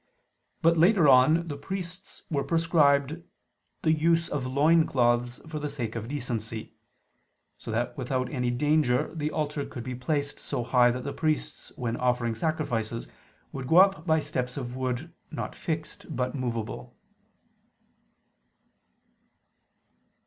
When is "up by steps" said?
13.75-14.57